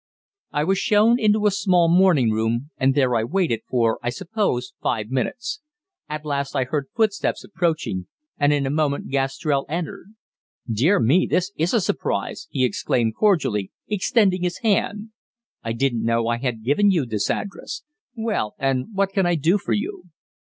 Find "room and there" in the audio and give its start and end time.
2.31-3.13